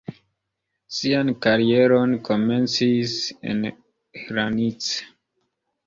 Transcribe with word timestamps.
Sian 0.99 1.29
karieron 1.47 2.17
komencis 2.31 3.17
en 3.53 3.65
Hranice. 4.25 5.11